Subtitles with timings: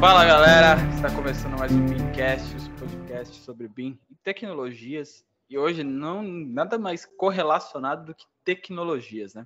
[0.00, 5.24] Fala galera, está começando mais um BIMcast, o podcast sobre BIM e tecnologias.
[5.50, 9.44] E hoje não nada mais correlacionado do que tecnologias, né?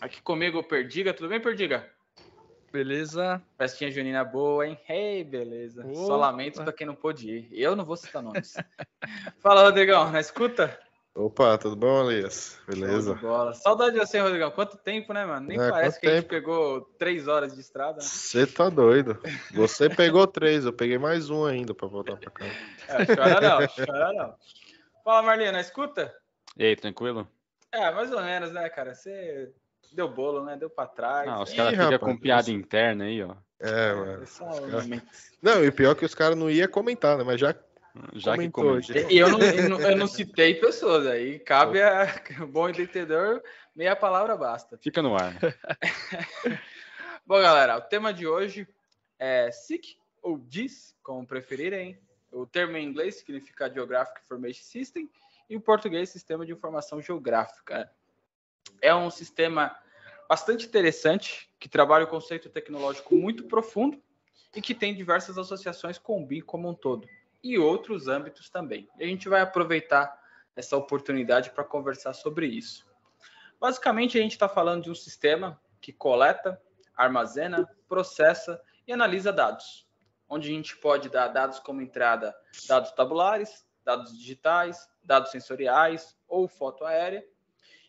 [0.00, 1.86] Aqui comigo o Perdiga, tudo bem, Perdiga?
[2.72, 3.42] Beleza.
[3.58, 4.78] Festinha junina boa, hein?
[4.88, 5.84] Hey, beleza.
[5.84, 5.94] Opa.
[5.94, 7.48] Só lamento para quem não pôde ir.
[7.52, 8.54] Eu não vou citar nomes.
[9.40, 10.80] Fala, Rodrigão, na escuta?
[11.16, 12.58] Opa, tudo bom, Elias?
[12.68, 13.14] Beleza?
[13.14, 13.54] Bola.
[13.54, 14.50] Saudade de você, Rodrigão.
[14.50, 15.46] Quanto tempo, né, mano?
[15.46, 16.12] Nem é, parece que tempo?
[16.12, 18.02] a gente pegou três horas de estrada.
[18.02, 19.18] Você tá doido.
[19.54, 22.44] Você pegou três, eu peguei mais um ainda pra voltar pra cá.
[22.44, 24.34] É, chora não, chora não.
[25.02, 26.14] Fala, Marlene, escuta?
[26.54, 27.26] E aí, tranquilo?
[27.72, 28.94] É, mais ou menos, né, cara?
[28.94, 29.50] Você
[29.94, 30.54] deu bolo, né?
[30.58, 31.26] Deu pra trás.
[31.26, 33.34] Não, os caras ficam com piada interna aí, ó.
[33.58, 34.22] É, mano.
[34.22, 35.02] É
[35.40, 37.24] não, e pior é que os caras não iam comentar, né?
[37.24, 37.54] Mas já
[38.14, 39.10] já comentou, que comentou.
[39.10, 42.06] E eu não, eu não, eu não citei pessoas, aí cabe a
[42.48, 43.42] bom entendedor,
[43.74, 44.78] meia palavra basta.
[44.78, 45.34] Fica no ar.
[47.26, 48.66] bom, galera, o tema de hoje
[49.18, 51.98] é SIC, ou DIS, como preferirem.
[52.32, 55.10] O termo em inglês significa Geographic Information System
[55.48, 57.90] e o português Sistema de Informação Geográfica.
[58.82, 59.76] É um sistema
[60.28, 64.02] bastante interessante que trabalha o conceito tecnológico muito profundo
[64.54, 67.08] e que tem diversas associações com o BIM como um todo
[67.52, 68.88] e outros âmbitos também.
[68.98, 70.20] E a gente vai aproveitar
[70.54, 72.86] essa oportunidade para conversar sobre isso.
[73.60, 76.60] Basicamente, a gente está falando de um sistema que coleta,
[76.96, 79.86] armazena, processa e analisa dados,
[80.28, 82.34] onde a gente pode dar dados como entrada
[82.66, 87.24] dados tabulares, dados digitais, dados sensoriais ou foto aérea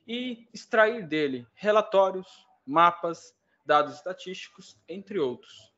[0.07, 2.27] e extrair dele relatórios,
[2.65, 3.35] mapas,
[3.65, 5.73] dados estatísticos, entre outros.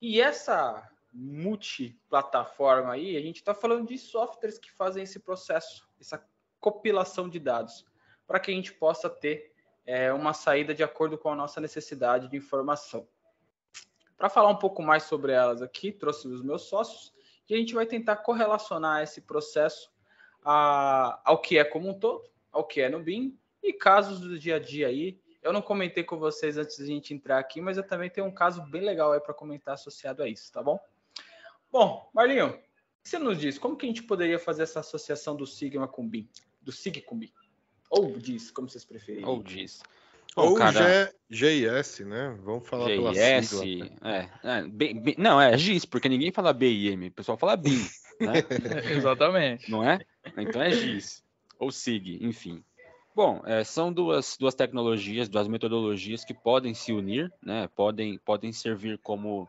[0.00, 6.22] E essa multiplataforma aí, a gente está falando de softwares que fazem esse processo, essa
[6.60, 7.86] compilação de dados,
[8.26, 9.54] para que a gente possa ter
[9.86, 13.08] é, uma saída de acordo com a nossa necessidade de informação.
[14.18, 17.14] Para falar um pouco mais sobre elas aqui, trouxe os meus sócios
[17.48, 19.90] e a gente vai tentar correlacionar esse processo
[20.44, 24.38] a, ao que é como um todo, ao que é no BIM e casos do
[24.38, 25.18] dia a dia aí.
[25.42, 28.26] Eu não comentei com vocês antes de a gente entrar aqui, mas eu também tenho
[28.26, 30.78] um caso bem legal aí para comentar associado a isso, tá bom?
[31.76, 33.58] Bom, Marlinho, o que você nos diz?
[33.58, 36.26] Como que a gente poderia fazer essa associação do Sigma com BIM?
[36.62, 37.30] Do SIG com BIM?
[37.90, 39.26] Ou diz, como vocês preferirem.
[39.26, 39.82] Ou diz.
[40.34, 41.14] Bom, Ou cara...
[41.28, 42.34] GIS, né?
[42.42, 43.90] Vamos falar GIS, pela sigla.
[44.02, 47.86] É, é, B, B, não, é GIS, porque ninguém fala BIM, o pessoal fala BIM.
[48.20, 48.32] Né?
[48.96, 49.70] Exatamente.
[49.70, 50.00] Não é?
[50.34, 51.22] Então é GIS.
[51.58, 52.64] Ou SIG, enfim.
[53.14, 57.68] Bom, é, são duas, duas tecnologias, duas metodologias que podem se unir, né?
[57.76, 59.46] Podem, podem servir como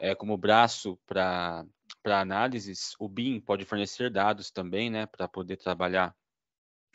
[0.00, 1.64] é, como braço para
[2.04, 6.14] análises, o BIM pode fornecer dados também, né, para poder trabalhar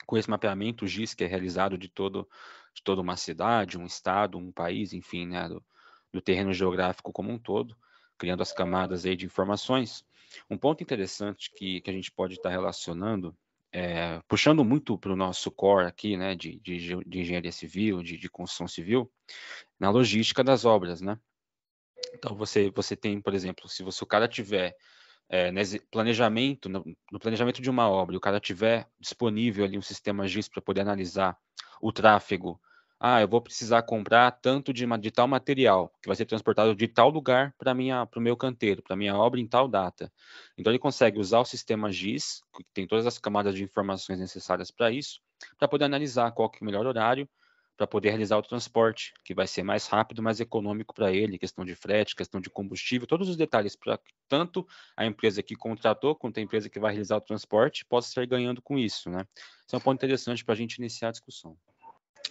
[0.05, 2.27] com esse mapeamento GIS que é realizado de todo
[2.73, 5.63] de toda uma cidade, um estado, um país, enfim, né, do,
[6.11, 7.77] do terreno geográfico como um todo,
[8.17, 10.03] criando as camadas aí de informações.
[10.49, 13.37] Um ponto interessante que, que a gente pode estar relacionando,
[13.71, 18.17] é, puxando muito para o nosso core aqui, né, de, de, de engenharia civil, de,
[18.17, 19.11] de construção civil,
[19.79, 21.19] na logística das obras, né?
[22.13, 24.75] Então você você tem, por exemplo, se você o cara tiver
[25.29, 29.81] é, nesse planejamento, no, no, planejamento de uma obra, o cara tiver disponível ali um
[29.81, 31.37] sistema GIS para poder analisar
[31.81, 32.59] o tráfego.
[32.99, 36.87] Ah, eu vou precisar comprar tanto de, de tal material que vai ser transportado de
[36.87, 40.11] tal lugar para o meu canteiro, para minha obra em tal data.
[40.57, 44.71] Então ele consegue usar o sistema GIS, que tem todas as camadas de informações necessárias
[44.71, 45.19] para isso,
[45.57, 47.27] para poder analisar qual que é o melhor horário,
[47.75, 51.65] para poder realizar o transporte, que vai ser mais rápido, mais econômico para ele, questão
[51.65, 56.39] de frete, questão de combustível, todos os detalhes para tanto a empresa que contratou quanto
[56.39, 59.25] a empresa que vai realizar o transporte possa estar ganhando com isso, né?
[59.65, 61.57] Isso é um ponto interessante para a gente iniciar a discussão.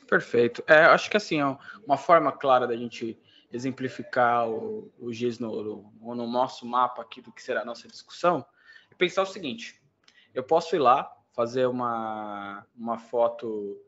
[0.09, 0.63] Perfeito.
[0.67, 1.41] É, acho que assim,
[1.85, 3.19] uma forma clara da gente
[3.53, 7.87] exemplificar o, o GIS no, no, no nosso mapa aqui do que será a nossa
[7.87, 8.45] discussão
[8.91, 9.81] é pensar o seguinte:
[10.35, 13.81] eu posso ir lá fazer uma, uma foto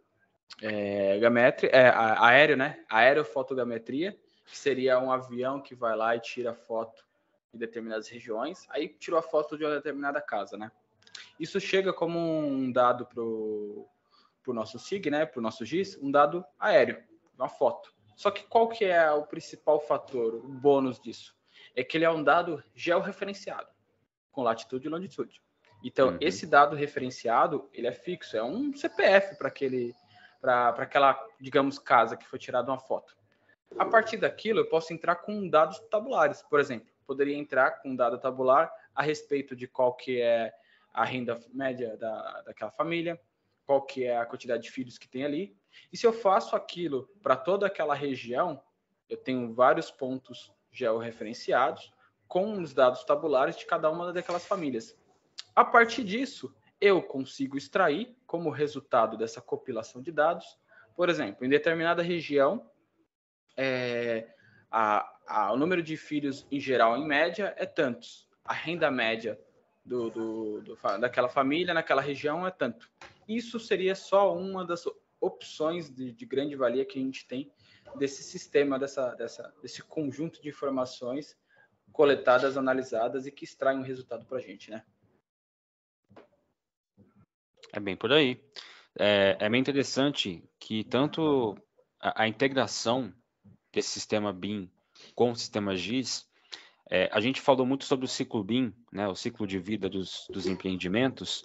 [0.62, 2.84] é, gametria, é, aéreo, né?
[2.88, 7.04] Aerofotogrametria, que seria um avião que vai lá e tira foto
[7.52, 8.66] em determinadas regiões.
[8.70, 10.70] Aí tirou a foto de uma determinada casa, né?
[11.38, 13.88] Isso chega como um dado para o
[14.54, 15.26] nosso SIG, né?
[15.26, 17.02] Para o nosso GIS, um dado aéreo,
[17.36, 17.92] uma foto.
[18.16, 21.34] Só que qual que é o principal fator, o bônus disso?
[21.74, 23.68] É que ele é um dado georreferenciado,
[24.30, 25.42] com latitude e longitude.
[25.82, 26.18] Então, uhum.
[26.20, 29.94] esse dado referenciado, ele é fixo, é um CPF para aquele
[30.44, 33.16] para aquela, digamos, casa que foi tirada uma foto.
[33.78, 36.92] A partir daquilo, eu posso entrar com dados tabulares, por exemplo.
[37.06, 40.52] Poderia entrar com um dado tabular a respeito de qual que é
[40.92, 43.18] a renda média da, daquela família,
[43.66, 45.56] qual que é a quantidade de filhos que tem ali.
[45.90, 48.62] E se eu faço aquilo para toda aquela região,
[49.08, 51.92] eu tenho vários pontos georreferenciados
[52.28, 54.94] com os dados tabulares de cada uma daquelas famílias.
[55.56, 56.54] A partir disso,
[56.84, 60.58] eu consigo extrair, como resultado dessa compilação de dados,
[60.94, 62.70] por exemplo, em determinada região,
[63.56, 64.28] é,
[64.70, 68.28] a, a, o número de filhos em geral, em média, é tantos.
[68.44, 69.40] A renda média
[69.82, 72.90] do, do, do, daquela família naquela região é tanto.
[73.26, 74.84] Isso seria só uma das
[75.18, 77.50] opções de, de grande valia que a gente tem
[77.96, 81.34] desse sistema, dessa, dessa, desse conjunto de informações
[81.92, 84.84] coletadas, analisadas e que extraem um resultado para a gente, né?
[87.74, 88.40] É bem por aí.
[88.96, 91.56] É, é bem interessante que tanto
[92.00, 93.12] a, a integração
[93.72, 94.70] desse sistema BIM
[95.12, 96.24] com o sistema GIS,
[96.88, 100.28] é, a gente falou muito sobre o ciclo BIM, né, o ciclo de vida dos,
[100.30, 101.42] dos empreendimentos.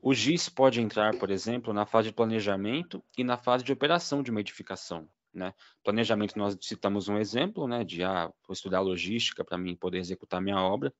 [0.00, 4.22] O GIS pode entrar, por exemplo, na fase de planejamento e na fase de operação
[4.22, 5.06] de uma edificação.
[5.30, 5.52] Né?
[5.82, 10.40] Planejamento, nós citamos um exemplo, né, de ah, vou estudar logística para mim poder executar
[10.40, 10.90] minha obra.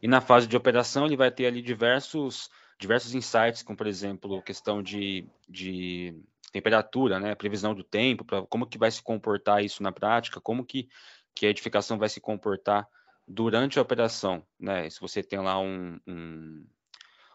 [0.00, 4.42] E na fase de operação, ele vai ter ali diversos, diversos insights, como, por exemplo,
[4.42, 6.14] questão de, de
[6.52, 10.64] temperatura, né, previsão do tempo, pra, como que vai se comportar isso na prática, como
[10.64, 10.88] que,
[11.34, 12.86] que a edificação vai se comportar
[13.26, 14.44] durante a operação.
[14.58, 14.90] Né?
[14.90, 16.66] Se você tem lá um, um,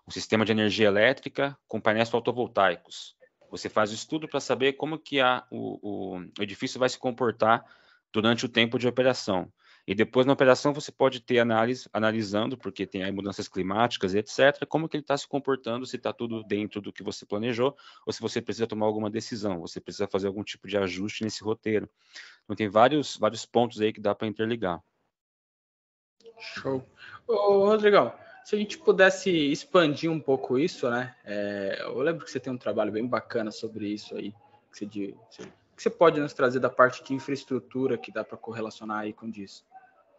[0.08, 3.16] um sistema de energia elétrica com painéis fotovoltaicos,
[3.50, 7.64] você faz o estudo para saber como que a, o, o edifício vai se comportar
[8.12, 9.52] durante o tempo de operação.
[9.88, 14.18] E depois na operação você pode ter análise, analisando, porque tem aí mudanças climáticas e
[14.18, 17.74] etc., como que ele está se comportando, se está tudo dentro do que você planejou,
[18.06, 21.42] ou se você precisa tomar alguma decisão, você precisa fazer algum tipo de ajuste nesse
[21.42, 21.90] roteiro.
[22.44, 24.84] Então tem vários, vários pontos aí que dá para interligar.
[26.38, 26.86] Show.
[27.26, 28.14] Ô, Rodrigão,
[28.44, 31.16] se a gente pudesse expandir um pouco isso, né?
[31.24, 34.32] É, eu lembro que você tem um trabalho bem bacana sobre isso aí,
[34.72, 39.00] que você, que você pode nos trazer da parte de infraestrutura que dá para correlacionar
[39.00, 39.66] aí com isso.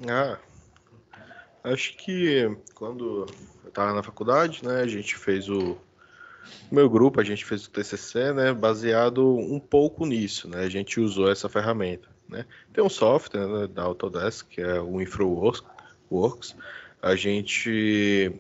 [0.06, 0.38] Ah,
[1.64, 3.26] acho que quando
[3.64, 5.76] eu estava na faculdade, né, a gente fez o,
[6.70, 10.68] o meu grupo, a gente fez o TCC, né, baseado um pouco nisso, né, a
[10.68, 12.46] gente usou essa ferramenta, né.
[12.72, 16.54] Tem um software né, da Autodesk, que é o InfraWorks,
[17.02, 18.32] a gente,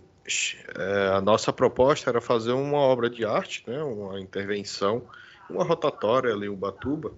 [0.76, 5.02] é, a nossa proposta era fazer uma obra de arte, né, uma intervenção,
[5.50, 7.12] uma rotatória ali, Ubatuba,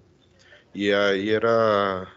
[0.73, 2.07] e aí era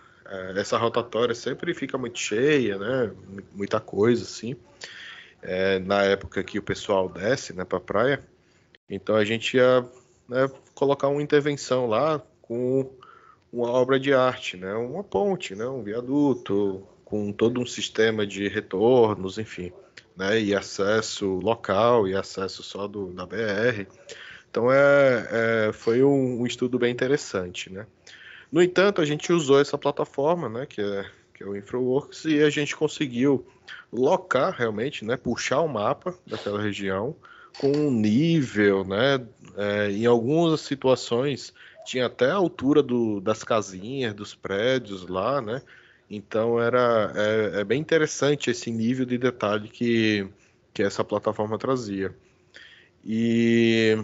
[0.56, 3.12] essa rotatória sempre fica muito cheia, né?
[3.52, 4.56] Muita coisa assim.
[5.42, 8.24] É, na época que o pessoal desce, né, para praia,
[8.88, 9.84] então a gente ia
[10.26, 12.90] né, colocar uma intervenção lá com
[13.52, 14.74] uma obra de arte, né?
[14.74, 15.66] Uma ponte, né?
[15.66, 19.72] Um viaduto com todo um sistema de retornos, enfim,
[20.16, 20.40] né?
[20.40, 23.86] E acesso local e acesso só do da BR.
[24.50, 27.86] Então é, é foi um, um estudo bem interessante, né?
[28.54, 31.04] No entanto, a gente usou essa plataforma, né, que é,
[31.34, 33.44] que é o InfraWorks, e a gente conseguiu
[33.92, 37.16] locar realmente, né, puxar o mapa daquela região
[37.58, 41.52] com um nível, né, é, em algumas situações
[41.84, 45.60] tinha até a altura do, das casinhas, dos prédios lá, né,
[46.08, 50.28] então era é, é bem interessante esse nível de detalhe que,
[50.72, 52.14] que essa plataforma trazia.
[53.04, 53.98] E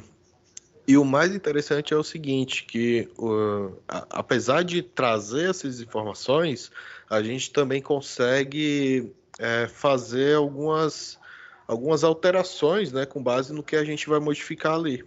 [0.91, 6.73] e o mais interessante é o seguinte, que uh, a, apesar de trazer essas informações,
[7.09, 11.17] a gente também consegue é, fazer algumas,
[11.65, 15.05] algumas alterações né, com base no que a gente vai modificar ali.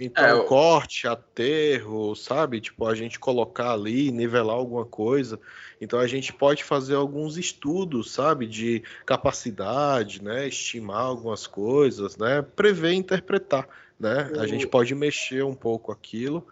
[0.00, 0.44] Então, é, eu...
[0.44, 2.58] corte, aterro, sabe?
[2.58, 5.38] Tipo, a gente colocar ali, nivelar alguma coisa.
[5.78, 8.46] Então, a gente pode fazer alguns estudos, sabe?
[8.46, 10.48] De capacidade, né?
[10.48, 12.40] Estimar algumas coisas, né?
[12.40, 14.30] Prever e interpretar né?
[14.38, 16.46] A gente pode mexer um pouco aquilo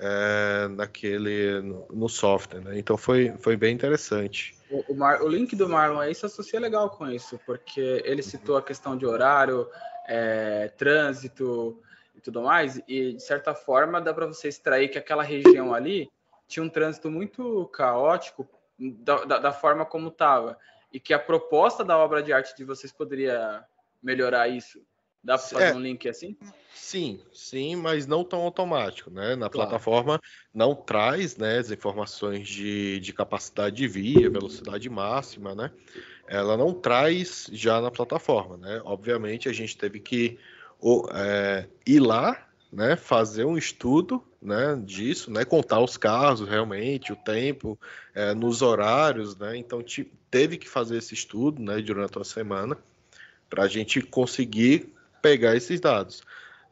[0.00, 2.78] é, naquele no, no, software, né?
[2.78, 4.56] Então foi, foi bem interessante.
[4.70, 8.22] O, o, Mar, o, link do Marlon aí se associa legal com isso, porque ele
[8.22, 9.68] citou a questão de horário,
[10.08, 11.78] é, trânsito
[12.14, 16.10] e tudo mais, e de certa forma dá para você extrair que aquela região ali
[16.48, 20.58] tinha um trânsito muito caótico da, da, da forma como estava,
[20.92, 23.64] e que a proposta da obra de arte de vocês poderia
[24.02, 24.82] melhorar isso.
[25.22, 26.36] Dá para fazer é, um link assim?
[26.74, 29.36] Sim, sim, mas não tão automático, né?
[29.36, 29.68] Na claro.
[29.68, 30.20] plataforma
[30.52, 35.70] não traz né, as informações de, de capacidade de via, velocidade máxima, né?
[36.26, 38.80] Ela não traz já na plataforma, né?
[38.84, 40.38] Obviamente a gente teve que
[41.12, 42.96] é, ir lá, né?
[42.96, 44.80] Fazer um estudo, né?
[44.82, 45.44] Disso, né?
[45.44, 47.78] Contar os casos realmente, o tempo,
[48.14, 49.54] é, nos horários, né?
[49.54, 49.84] Então
[50.30, 51.82] teve que fazer esse estudo, né?
[51.82, 52.78] Durante a semana
[53.50, 56.22] para a gente conseguir pegar esses dados.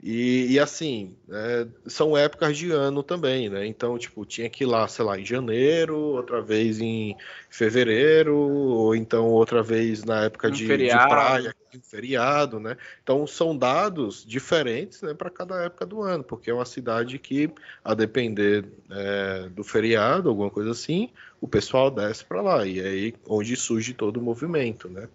[0.00, 3.66] E, e assim, é, são épocas de ano também, né?
[3.66, 7.16] Então, tipo, tinha que ir lá, sei lá, em janeiro, outra vez em
[7.50, 11.52] fevereiro, ou então outra vez na época de, de, praia,
[11.82, 12.76] feriado, né?
[13.02, 17.50] Então, são dados diferentes né, para cada época do ano, porque é uma cidade que,
[17.84, 22.86] a depender é, do feriado, alguma coisa assim, o pessoal desce para lá, e é
[22.86, 25.08] aí onde surge todo o movimento, né?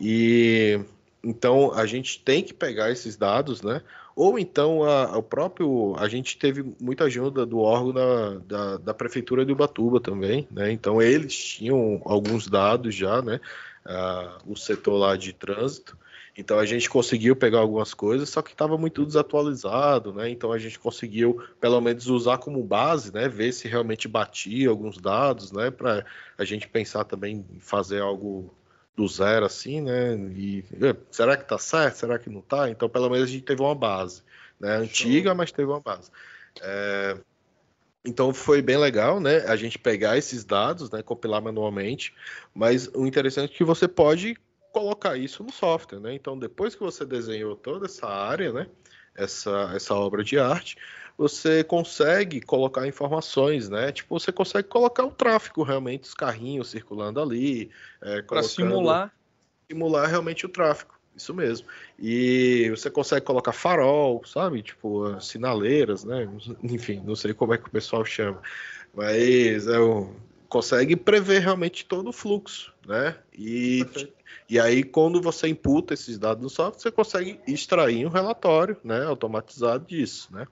[0.00, 0.80] E
[1.24, 3.82] então a gente tem que pegar esses dados, né?
[4.14, 5.96] Ou então a, o próprio.
[5.98, 10.70] A gente teve muita ajuda do órgão da, da, da, Prefeitura de Ubatuba também, né?
[10.70, 13.40] Então eles tinham alguns dados já, né?
[13.84, 15.98] Uh, o setor lá de trânsito.
[16.36, 20.28] Então a gente conseguiu pegar algumas coisas, só que estava muito desatualizado, né?
[20.30, 23.28] Então a gente conseguiu pelo menos usar como base, né?
[23.28, 25.70] Ver se realmente batia alguns dados, né?
[25.70, 26.04] Para
[26.36, 28.52] a gente pensar também em fazer algo
[28.96, 30.14] do zero, assim, né?
[30.36, 30.64] E
[31.10, 31.96] será que tá certo?
[31.96, 32.70] Será que não tá?
[32.70, 34.22] Então, pelo menos a gente teve uma base,
[34.58, 34.76] né?
[34.76, 36.10] Antiga, mas teve uma base.
[36.62, 37.16] É...
[38.04, 39.38] Então foi bem legal, né?
[39.46, 41.02] A gente pegar esses dados, né?
[41.02, 42.14] Compilar manualmente.
[42.54, 44.36] Mas o interessante é que você pode
[44.72, 46.14] colocar isso no software, né?
[46.14, 48.66] Então depois que você desenhou toda essa área, né?
[49.16, 50.76] Essa, essa obra de arte,
[51.16, 53.92] você consegue colocar informações, né?
[53.92, 57.70] Tipo, você consegue colocar o tráfego realmente, os carrinhos circulando ali.
[58.02, 59.12] É, Para simular.
[59.68, 61.68] Simular realmente o tráfego, isso mesmo.
[61.98, 64.62] E você consegue colocar farol, sabe?
[64.62, 66.28] Tipo, sinaleiras, né?
[66.62, 68.42] Enfim, não sei como é que o pessoal chama.
[68.92, 70.14] Mas é um,
[70.54, 73.16] consegue prever realmente todo o fluxo, né?
[73.36, 73.84] E,
[74.48, 79.04] e aí, quando você imputa esses dados no software, você consegue extrair um relatório, né?
[79.04, 80.46] Automatizado disso, né?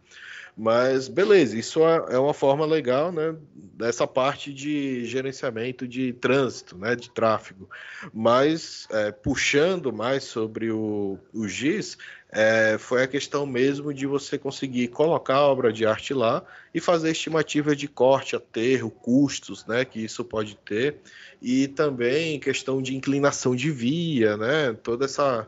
[0.57, 6.77] Mas beleza, isso é, é uma forma legal, né, dessa parte de gerenciamento de trânsito,
[6.77, 7.71] né, de tráfego.
[8.13, 11.97] Mas é, puxando mais sobre o, o GIS,
[12.33, 16.43] é, foi a questão mesmo de você conseguir colocar a obra de arte lá
[16.75, 20.97] e fazer estimativa de corte, aterro, custos, né, que isso pode ter,
[21.43, 25.47] e também questão de inclinação de via, né, toda essa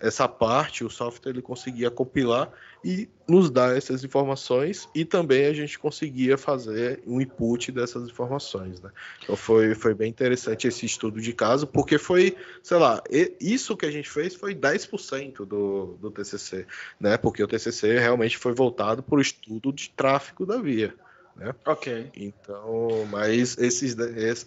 [0.00, 2.50] essa parte o software ele conseguia compilar
[2.84, 8.80] e nos dar essas informações e também a gente conseguia fazer um input dessas informações,
[8.80, 8.90] né?
[9.22, 13.02] Então foi, foi bem interessante esse estudo de caso, porque foi, sei lá,
[13.40, 16.66] isso que a gente fez foi 10% do, do TCC,
[17.00, 17.16] né?
[17.16, 20.94] Porque o TCC realmente foi voltado para o estudo de tráfego da via.
[21.34, 21.54] Né?
[21.64, 22.10] Ok.
[22.14, 23.96] Então, mas esses,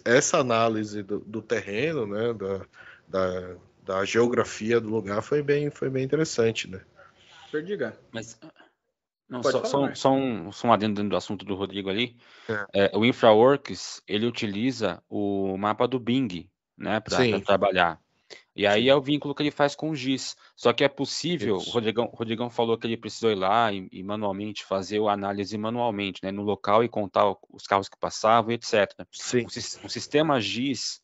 [0.04, 2.60] essa análise do, do terreno, né, da,
[3.08, 3.56] da,
[3.86, 6.80] da geografia do lugar foi bem, foi bem interessante, né?
[7.52, 7.96] Perdiga.
[8.12, 8.38] Mas
[9.28, 12.16] não, só, só, só, um, só um adendo dentro do assunto do Rodrigo ali.
[12.48, 12.90] É.
[12.92, 18.00] É, o InfraWorks, ele utiliza o mapa do Bing, né, para trabalhar.
[18.56, 18.88] E aí Sim.
[18.88, 20.36] é o vínculo que ele faz com o GIS.
[20.56, 23.88] Só que é possível, o Rodrigão, o Rodrigão falou que ele precisou ir lá e,
[23.92, 28.50] e, manualmente fazer a análise manualmente, né, no local e contar os carros que passavam,
[28.50, 28.92] etc.
[29.12, 29.42] Sim.
[29.42, 29.46] O,
[29.86, 31.00] o sistema GIS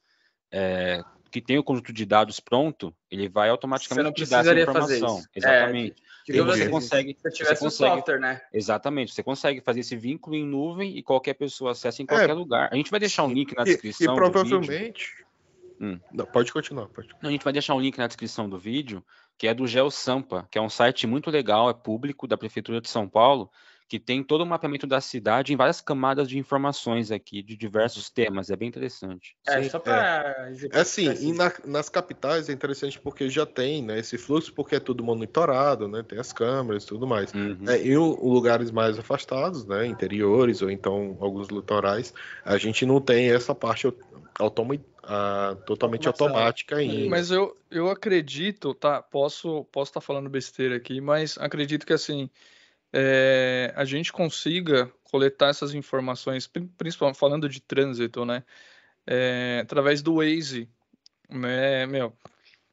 [0.50, 1.00] é,
[1.32, 5.22] que tem o conjunto de dados pronto, ele vai automaticamente te dar essa informação.
[5.34, 6.02] Exatamente.
[6.28, 7.16] É, você consegue.
[7.20, 8.40] Se tivesse você consegue, software, né?
[8.52, 9.14] Exatamente.
[9.14, 12.68] Você consegue fazer esse vínculo em nuvem e qualquer pessoa acessa em qualquer é, lugar.
[12.70, 14.12] A gente vai deixar um link na descrição.
[14.12, 15.24] E, e provavelmente.
[15.80, 15.98] Hum.
[16.12, 16.86] Não, pode continuar.
[16.88, 17.08] Pode.
[17.22, 19.02] Não, a gente vai deixar um link na descrição do vídeo,
[19.38, 22.88] que é do GeoSampa, que é um site muito legal, é público, da Prefeitura de
[22.88, 23.50] São Paulo,
[23.92, 28.08] que tem todo o mapeamento da cidade em várias camadas de informações aqui, de diversos
[28.08, 28.48] temas.
[28.48, 29.36] É bem interessante.
[29.46, 30.48] É, Sim, só para.
[30.48, 30.78] É.
[30.78, 34.80] é assim, na, nas capitais é interessante porque já tem né, esse fluxo, porque é
[34.80, 36.02] tudo monitorado, né?
[36.02, 37.34] Tem as câmeras e tudo mais.
[37.34, 37.68] Uhum.
[37.68, 39.84] É, em lugares mais afastados, né?
[39.84, 42.14] Interiores ou então alguns litorais,
[42.46, 43.92] a gente não tem essa parte
[44.38, 44.74] automa
[45.66, 47.10] totalmente automática ainda.
[47.10, 49.02] Mas eu, eu acredito, tá?
[49.02, 52.30] Posso posso estar tá falando besteira aqui, mas acredito que assim
[52.92, 56.46] é, a gente consiga coletar essas informações,
[56.76, 58.44] principalmente falando de trânsito, né?
[59.06, 60.68] É, através do Waze.
[61.28, 62.12] Né, meu,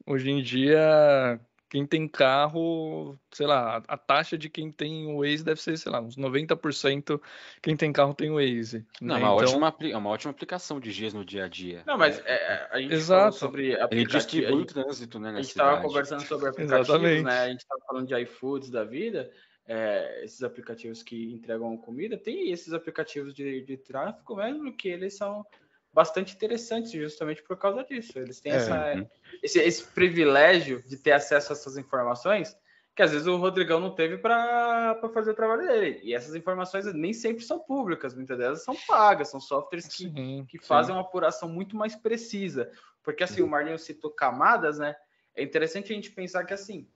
[0.05, 5.45] hoje em dia, quem tem carro, sei lá, a taxa de quem tem o Waze
[5.45, 7.21] deve ser, sei lá, uns 90%
[7.61, 8.85] quem tem carro tem o Waze.
[8.99, 9.21] Não, né?
[9.21, 9.61] uma, então...
[9.61, 11.83] ótima, é uma ótima aplicação de dias no dia a dia.
[11.85, 13.37] Não, mas é, é a gente Exato.
[13.37, 15.29] sobre Ele distribui o trânsito, né?
[15.29, 17.23] A gente estava conversando sobre aplicativos, Exatamente.
[17.23, 17.39] né?
[17.39, 19.31] A gente estava falando de iFoods da vida
[19.69, 25.15] é, esses aplicativos que entregam comida, tem esses aplicativos de, de tráfego mesmo que eles
[25.15, 25.45] são
[25.93, 28.17] bastante interessantes justamente por causa disso.
[28.17, 29.07] Eles têm é, essa, uhum.
[29.43, 32.57] esse, esse, privilégio de ter acesso a essas informações
[32.95, 35.99] que às vezes o Rodrigão não teve para fazer o trabalho dele.
[36.03, 40.45] E essas informações nem sempre são públicas, muitas delas são pagas, são softwares que, sim,
[40.49, 42.71] que fazem uma apuração muito mais precisa.
[43.03, 44.95] Porque assim, o Marlinho citou camadas, né?
[45.35, 46.89] É interessante a gente pensar que assim,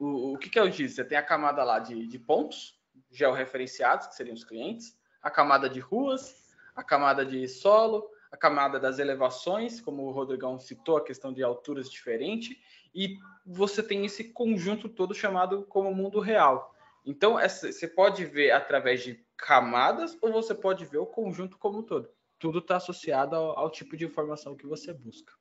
[0.00, 0.72] o, o que, que é o?
[0.72, 2.80] Você tem a camada lá de, de pontos
[3.10, 8.78] georreferenciados, que seriam os clientes, a camada de ruas, a camada de solo, a camada
[8.78, 12.56] das elevações, como o Rodrigão citou, a questão de alturas diferentes,
[12.94, 16.74] e você tem esse conjunto todo chamado como mundo real.
[17.04, 21.78] Então, essa, você pode ver através de camadas ou você pode ver o conjunto como
[21.78, 22.10] um todo.
[22.38, 25.32] Tudo está associado ao, ao, tipo de informação que você busca.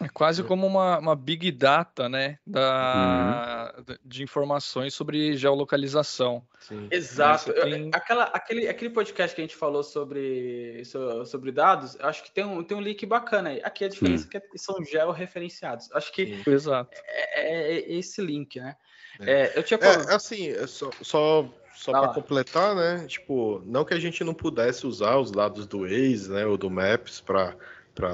[0.00, 2.38] É quase como uma, uma big data, né?
[2.46, 3.96] Da, uhum.
[4.04, 6.46] De informações sobre geolocalização.
[6.60, 6.88] Sim.
[6.90, 7.52] Exato.
[7.52, 7.90] Tem...
[7.92, 10.82] Aquela, aquele, aquele podcast que a gente falou sobre,
[11.26, 13.60] sobre dados, eu acho que tem um, tem um link bacana aí.
[13.62, 15.90] Aqui a diferença é que são georreferenciados.
[15.92, 16.90] Acho que Exato.
[17.06, 18.76] É, é, esse link, né?
[19.20, 19.32] É.
[19.32, 23.06] é, eu tinha é, assim, é só, só, só para completar, né?
[23.06, 26.70] Tipo, não que a gente não pudesse usar os dados do Waze, né, ou do
[26.70, 27.56] Maps para
[27.94, 28.12] para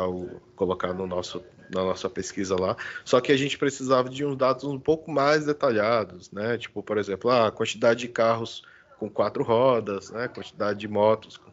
[0.55, 4.65] colocar no nosso na nossa pesquisa lá, só que a gente precisava de uns dados
[4.65, 6.59] um pouco mais detalhados, né?
[6.59, 8.65] Tipo, por exemplo, a quantidade de carros
[8.99, 10.27] com quatro rodas, né?
[10.27, 11.50] Quantidade de motos com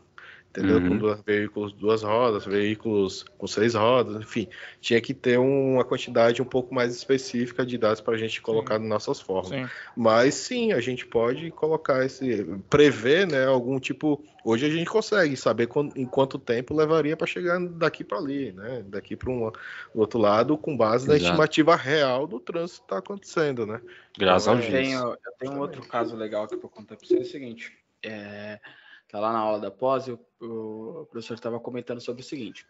[0.58, 0.78] entendeu?
[0.78, 0.90] Uhum.
[0.90, 4.48] Com duas, veículos duas rodas, veículos com seis rodas, enfim,
[4.82, 8.76] tinha que ter uma quantidade um pouco mais específica de dados para a gente colocar
[8.76, 8.82] sim.
[8.82, 9.50] nas nossas formas.
[9.50, 9.70] Sim.
[9.96, 13.46] Mas sim, a gente pode colocar esse, prever, né?
[13.46, 14.24] Algum tipo.
[14.44, 18.54] Hoje a gente consegue saber quando, em quanto tempo levaria para chegar daqui para ali,
[18.54, 18.84] né?
[18.88, 19.52] Daqui para um
[19.94, 21.12] outro lado, com base Exato.
[21.12, 23.82] na estimativa real do trânsito que está acontecendo, né?
[24.18, 25.18] Graças então, a Deus.
[25.26, 27.74] Eu tenho um outro caso legal aqui para contar para vocês, é o seguinte.
[28.04, 28.60] É,
[29.08, 32.66] tá lá na aula da pós, o, o professor estava comentando sobre o seguinte: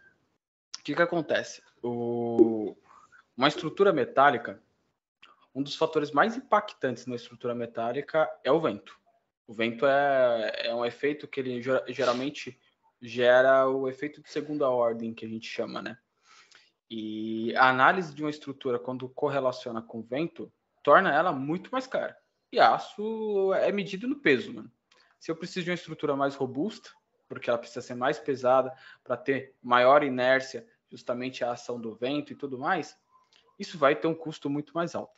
[0.79, 1.61] o que, que acontece?
[1.81, 2.75] O,
[3.35, 4.61] uma estrutura metálica,
[5.53, 8.97] um dos fatores mais impactantes na estrutura metálica é o vento.
[9.47, 12.59] O vento é, é um efeito que ele geralmente
[13.01, 15.97] gera o efeito de segunda ordem, que a gente chama, né?
[16.89, 20.51] E a análise de uma estrutura, quando correlaciona com vento,
[20.83, 22.17] torna ela muito mais cara.
[22.51, 24.71] E aço é medido no peso, mano.
[25.19, 26.89] Se eu preciso de uma estrutura mais robusta,
[27.27, 32.31] porque ela precisa ser mais pesada para ter maior inércia, justamente a ação do vento
[32.31, 32.97] e tudo mais,
[33.59, 35.15] isso vai ter um custo muito mais alto.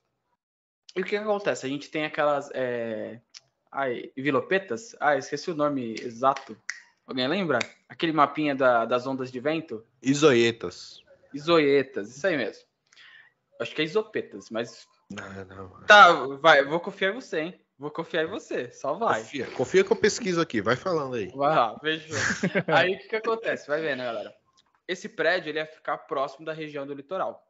[0.96, 1.66] E o que, acontece?
[1.66, 3.22] A gente tem aquelas é...
[3.72, 4.96] Ai, vilopetas.
[5.00, 6.58] Ah, esqueci o nome exato.
[7.06, 7.60] Alguém lembra?
[7.88, 9.86] Aquele mapinha da, das ondas de vento?
[10.02, 11.04] Isoietas.
[11.32, 12.64] Isoietas, isso aí mesmo.
[13.60, 14.88] Acho que é isopetas, mas.
[15.12, 15.86] Não, não.
[15.86, 17.62] Tá, vai, vou confiar em você, hein?
[17.80, 19.22] Vou confiar em você, só vai.
[19.22, 21.30] Confia, confia que eu pesquiso aqui, vai falando aí.
[21.30, 22.10] Vai lá, veja.
[22.68, 23.70] aí o que, que acontece?
[23.70, 24.36] Vai vendo, galera.
[24.86, 27.42] Esse prédio ele ia ficar próximo da região do litoral.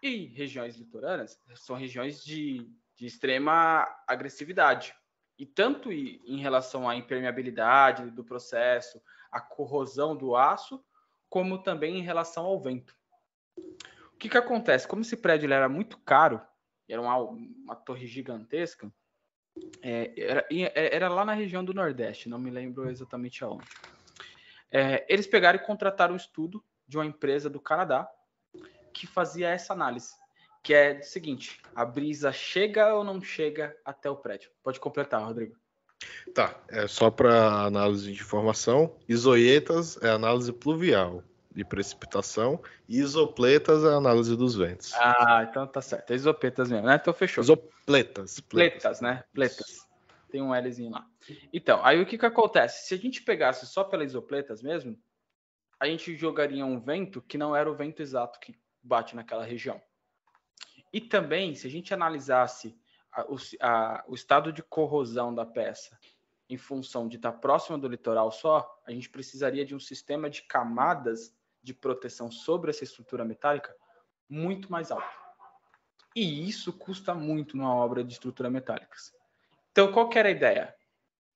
[0.00, 4.94] E regiões litorâneas são regiões de, de extrema agressividade.
[5.36, 10.84] E tanto em relação à impermeabilidade do processo, a corrosão do aço,
[11.28, 12.96] como também em relação ao vento.
[13.58, 14.86] O que, que acontece?
[14.86, 16.40] Como esse prédio ele era muito caro,
[16.88, 18.88] era uma, uma torre gigantesca,
[19.82, 23.66] é, era, é, era, lá na região do Nordeste, não me lembro exatamente aonde.
[24.70, 28.08] É, eles pegaram e contrataram um estudo de uma empresa do Canadá
[28.92, 30.14] que fazia essa análise,
[30.62, 34.50] que é o seguinte: a brisa chega ou não chega até o prédio?
[34.62, 35.56] Pode completar, Rodrigo.
[36.34, 38.96] Tá, é só para análise de informação.
[39.08, 41.22] Isoietas é análise pluvial
[41.54, 44.92] de precipitação e isopletas é a análise dos ventos.
[44.94, 46.10] Ah, então tá certo.
[46.10, 46.98] É isopetas mesmo, né?
[47.00, 47.42] Então fechou.
[47.42, 48.40] Isopletas.
[48.40, 49.22] Pletas, né?
[49.32, 49.88] Pletas.
[50.30, 51.06] Tem um Lzinho lá.
[51.52, 52.88] Então, aí o que que acontece?
[52.88, 54.98] Se a gente pegasse só pelas isopletas mesmo,
[55.78, 59.80] a gente jogaria um vento que não era o vento exato que bate naquela região.
[60.92, 62.76] E também, se a gente analisasse
[63.12, 65.96] a, o, a, o estado de corrosão da peça
[66.48, 70.42] em função de estar próxima do litoral só, a gente precisaria de um sistema de
[70.42, 73.74] camadas de proteção sobre essa estrutura metálica
[74.28, 75.24] muito mais alto.
[76.14, 79.12] E isso custa muito numa obra de estrutura metálicas.
[79.72, 80.74] Então, qual era a ideia?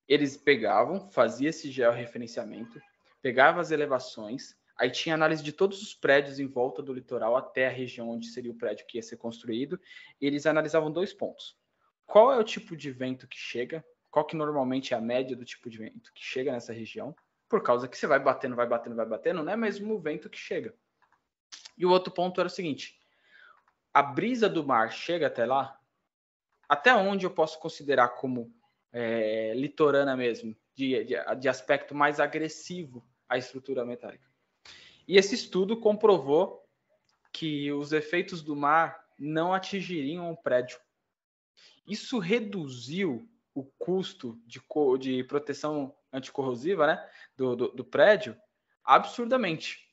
[0.07, 2.79] Eles pegavam, faziam esse georreferenciamento,
[3.21, 7.67] pegavam as elevações, aí tinha análise de todos os prédios em volta do litoral até
[7.67, 9.79] a região onde seria o prédio que ia ser construído,
[10.21, 11.57] e eles analisavam dois pontos.
[12.05, 13.83] Qual é o tipo de vento que chega?
[14.09, 17.15] Qual que normalmente é a média do tipo de vento que chega nessa região?
[17.49, 20.29] Por causa que você vai batendo, vai batendo, vai batendo, não é mesmo o vento
[20.29, 20.73] que chega.
[21.75, 22.97] E o outro ponto era o seguinte:
[23.91, 25.77] a brisa do mar chega até lá,
[26.69, 28.53] até onde eu posso considerar como
[28.93, 34.29] é, litorana mesmo, de, de, de aspecto mais agressivo à estrutura metálica.
[35.07, 36.63] E esse estudo comprovou
[37.33, 40.79] que os efeitos do mar não atingiriam o prédio.
[41.87, 44.61] Isso reduziu o custo de,
[44.99, 48.35] de proteção anticorrosiva né, do, do, do prédio
[48.83, 49.87] absurdamente.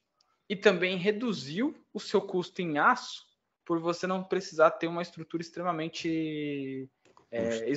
[0.49, 3.27] E também reduziu o seu custo em aço
[3.65, 6.89] por você não precisar ter uma estrutura extremamente
[7.31, 7.73] é,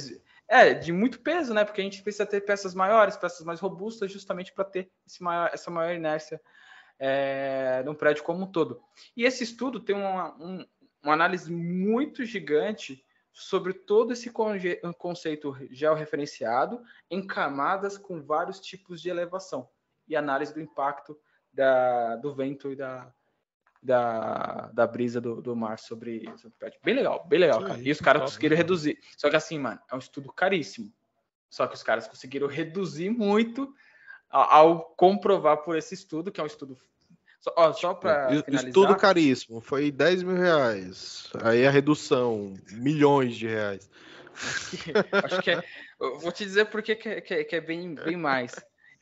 [0.47, 1.65] é, de muito peso, né?
[1.65, 5.71] Porque a gente precisa ter peças maiores, peças mais robustas, justamente para ter maior, essa
[5.71, 6.39] maior inércia
[6.99, 8.81] é, no prédio como um todo.
[9.17, 10.65] E esse estudo tem uma, um,
[11.03, 13.03] uma análise muito gigante
[13.39, 14.29] sobre todo esse
[14.97, 19.69] conceito georreferenciado em camadas com vários tipos de elevação
[20.05, 21.17] e análise do impacto
[21.53, 23.13] da, do vento e da,
[23.81, 26.79] da, da brisa do, do mar sobre, sobre o prédio.
[26.83, 27.79] Bem legal, bem legal, cara.
[27.79, 28.99] E os caras conseguiram reduzir.
[29.17, 30.93] Só que assim, mano, é um estudo caríssimo.
[31.49, 33.73] Só que os caras conseguiram reduzir muito
[34.29, 36.77] ao, ao comprovar por esse estudo, que é um estudo
[37.39, 38.67] só, ó, só para finalizar.
[38.67, 41.29] Estudo caríssimo, foi 10 mil reais.
[41.41, 43.89] Aí a redução, milhões de reais.
[45.23, 45.63] Acho que é.
[45.99, 48.53] Eu vou te dizer porque que, é, que, é, que é bem, bem mais.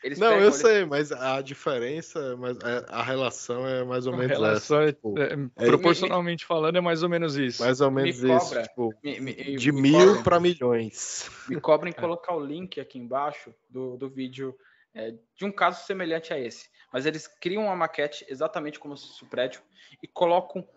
[0.03, 0.55] Eles não, pegam, eu eles...
[0.55, 4.83] sei, mas a diferença, mas a relação é mais ou menos essa.
[4.83, 7.63] É, tipo, é, é, proporcionalmente me, falando, é mais ou menos isso.
[7.63, 8.27] Mais ou menos isso.
[8.27, 11.29] Cobra, tipo, me, de mil para milhões.
[11.49, 14.55] Me cobrem colocar o link aqui embaixo do, do vídeo
[14.97, 16.69] é, de um caso semelhante a esse.
[16.91, 19.61] Mas eles criam uma maquete exatamente como se fosse o prédio
[20.01, 20.67] e colocam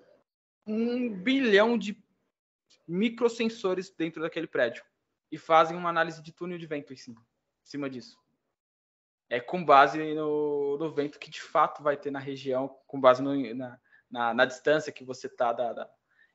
[0.67, 1.97] um bilhão de
[2.87, 4.85] microsensores dentro daquele prédio
[5.33, 8.19] e fazem uma análise de túnel de vento em cima, em cima disso.
[9.31, 13.23] É com base no, no, vento que de fato vai ter na região, com base
[13.23, 13.81] no, na,
[14.11, 15.91] na, na, distância que você está da, da,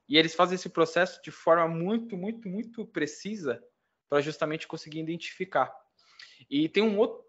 [0.08, 3.62] E eles fazem esse processo de forma muito, muito, muito precisa
[4.10, 5.72] para justamente conseguir identificar.
[6.50, 7.25] E tem um outro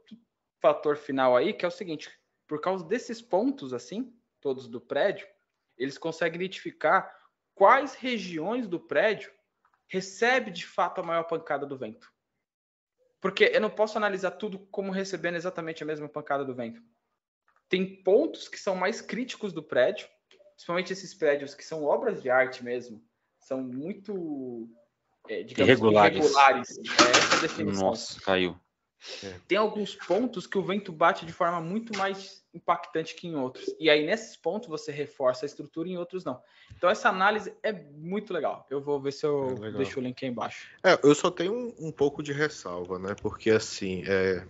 [0.60, 2.10] fator final aí, que é o seguinte:
[2.46, 5.26] por causa desses pontos, assim, todos do prédio,
[5.76, 7.14] eles conseguem identificar
[7.54, 9.32] quais regiões do prédio
[9.88, 12.12] recebe de fato a maior pancada do vento.
[13.20, 16.82] Porque eu não posso analisar tudo como recebendo exatamente a mesma pancada do vento.
[17.68, 20.08] Tem pontos que são mais críticos do prédio,
[20.54, 23.02] principalmente esses prédios que são obras de arte mesmo,
[23.40, 24.68] são muito,
[25.28, 26.18] é, digamos, irregulares.
[26.18, 26.78] irregulares.
[26.78, 27.86] É essa definição.
[27.88, 28.58] Nossa, caiu.
[29.22, 29.34] É.
[29.46, 33.74] Tem alguns pontos que o vento bate de forma muito mais impactante que em outros.
[33.78, 36.40] E aí, nesses pontos, você reforça a estrutura e em outros não.
[36.76, 38.66] Então, essa análise é muito legal.
[38.70, 40.66] Eu vou ver se eu é deixo o link aí embaixo.
[40.82, 43.14] É, eu só tenho um, um pouco de ressalva, né?
[43.20, 44.44] Porque, assim, é,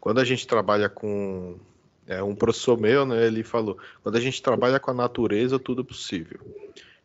[0.00, 1.58] quando a gente trabalha com.
[2.04, 3.26] É, um professor meu, né?
[3.26, 6.40] Ele falou: quando a gente trabalha com a natureza, tudo é possível.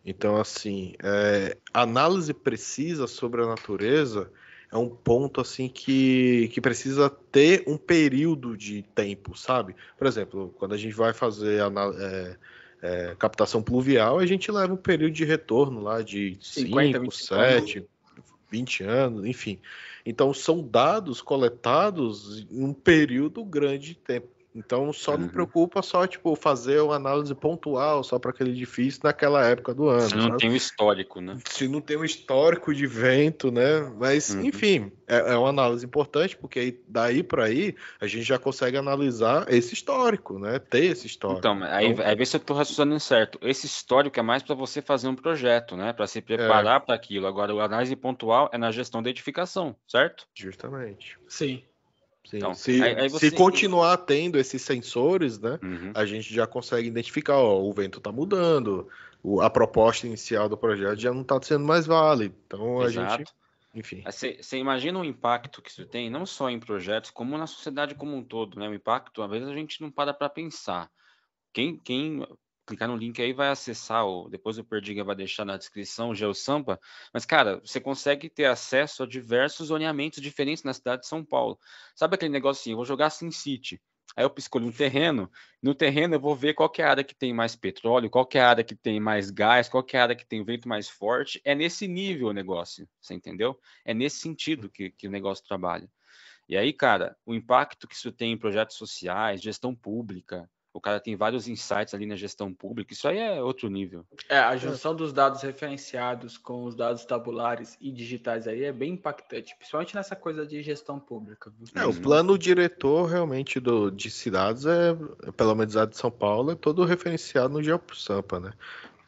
[0.06, 4.32] Então, assim, é, análise precisa sobre a natureza
[4.72, 9.76] é um ponto assim que, que precisa ter um período de tempo, sabe?
[9.98, 12.38] Por exemplo, quando a gente vai fazer a, é,
[12.82, 17.86] é, captação pluvial, a gente leva um período de retorno lá de 5, 7,
[18.52, 19.60] 20 anos, enfim.
[20.06, 24.37] Então são dados coletados em um período grande de tempo.
[24.58, 25.20] Então só uhum.
[25.20, 29.88] me preocupa só tipo fazer uma análise pontual só para aquele edifício naquela época do
[29.88, 30.10] ano.
[30.10, 30.38] Se não sabe?
[30.38, 31.38] tem um histórico, né?
[31.50, 33.82] Se não tem um histórico de vento, né?
[33.98, 34.46] Mas uhum.
[34.46, 38.78] enfim, é, é, uma análise importante porque aí, daí para aí a gente já consegue
[38.78, 40.58] analisar esse histórico, né?
[40.58, 41.40] Ter esse histórico.
[41.40, 42.06] Então, aí, então...
[42.06, 43.38] aí vê se eu estou raciocinando certo.
[43.42, 45.94] Esse histórico é mais para você fazer um projeto, né?
[45.94, 46.80] Para se preparar é.
[46.84, 47.28] para aquilo.
[47.28, 50.28] Agora, a análise pontual é na gestão da edificação, certo?
[50.34, 51.18] Justamente.
[51.28, 51.64] Sim.
[52.30, 52.38] Sim.
[52.38, 53.30] Então, se, aí, aí você...
[53.30, 55.92] se, continuar tendo esses sensores, né, uhum.
[55.96, 58.90] a gente já consegue identificar, ó, o vento está mudando,
[59.24, 62.36] o, a proposta inicial do projeto já não está sendo mais válida.
[62.46, 63.14] Então Exato.
[63.14, 63.34] a gente,
[63.74, 64.04] enfim.
[64.06, 68.14] Você imagina o impacto que isso tem, não só em projetos, como na sociedade como
[68.14, 68.68] um todo, né?
[68.68, 70.92] O impacto, às vezes a gente não para para pensar.
[71.54, 72.28] Quem, quem
[72.68, 76.16] clicar no link aí vai acessar, o, depois o Perdiga vai deixar na descrição o
[76.16, 76.80] GeoSampa,
[77.14, 81.58] mas cara, você consegue ter acesso a diversos zoneamentos diferentes na cidade de São Paulo.
[81.96, 83.82] Sabe aquele negócio assim, eu vou jogar SimCity,
[84.16, 85.32] aí eu escolho um terreno,
[85.64, 88.40] no terreno eu vou ver qual é a área que tem mais petróleo, qual é
[88.40, 91.42] a área que tem mais gás, qual é a área que tem vento mais forte,
[91.46, 93.58] é nesse nível o negócio, você entendeu?
[93.86, 95.90] É nesse sentido que, que o negócio trabalha.
[96.50, 101.00] E aí, cara, o impacto que isso tem em projetos sociais, gestão pública, o cara
[101.00, 104.06] tem vários insights ali na gestão pública, isso aí é outro nível.
[104.30, 108.94] É, a junção dos dados referenciados com os dados tabulares e digitais aí é bem
[108.94, 111.52] impactante, principalmente nessa coisa de gestão pública.
[111.74, 114.96] É, o plano diretor realmente do, de cidades, é,
[115.36, 118.54] pelo menos a de São Paulo, é todo referenciado no GeoSampa, né?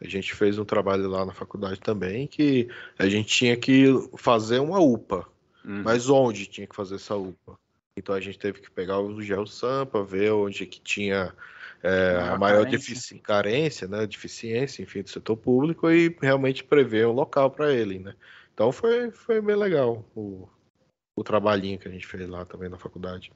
[0.01, 3.85] A gente fez um trabalho lá na faculdade também que a gente tinha que
[4.17, 5.27] fazer uma UPA.
[5.63, 5.83] Uhum.
[5.83, 7.59] Mas onde tinha que fazer essa UPA?
[7.95, 11.31] Então a gente teve que pegar o GeoSampa, ver onde que tinha
[11.83, 12.65] é, a maior
[13.23, 18.13] carência, né, deficiência, enfim, do setor público e realmente prever um local para ele, né.
[18.53, 20.47] Então foi, foi bem legal o,
[21.15, 23.31] o trabalhinho que a gente fez lá também na faculdade.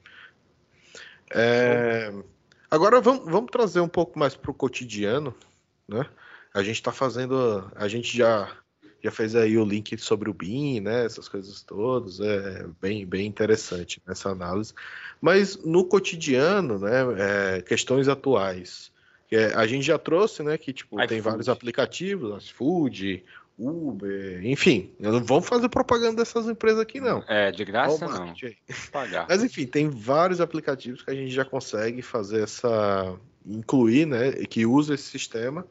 [1.32, 2.12] É,
[2.70, 5.34] agora vamos, vamos trazer um pouco mais para o cotidiano,
[5.88, 6.04] né?
[6.52, 8.54] A gente está fazendo, a gente já
[9.04, 11.04] já fez aí o link sobre o BIM, né?
[11.04, 14.72] Essas coisas todas, é bem, bem interessante essa análise.
[15.20, 17.02] Mas no cotidiano, né?
[17.18, 18.90] É, questões atuais.
[19.30, 20.56] É, a gente já trouxe, né?
[20.56, 23.22] Que tipo, tem vários aplicativos, iFood,
[23.58, 27.22] Uber, enfim, não vamos fazer propaganda dessas empresas aqui, não.
[27.28, 28.34] É, de graça não.
[28.90, 29.26] Pagar.
[29.28, 33.14] Mas enfim, tem vários aplicativos que a gente já consegue fazer essa.
[33.44, 34.32] incluir, né?
[34.46, 35.66] Que usa esse sistema.